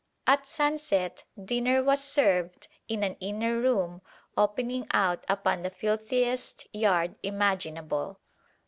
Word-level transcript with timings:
At 0.25 0.47
sunset 0.47 1.25
dinner 1.39 1.83
was 1.83 2.03
served 2.03 2.67
in 2.87 3.03
an 3.03 3.17
inner 3.19 3.59
room 3.59 4.01
opening 4.35 4.87
out 4.91 5.23
upon 5.29 5.61
the 5.61 5.69
filthiest 5.69 6.65
yard 6.73 7.13
imaginable. 7.21 8.17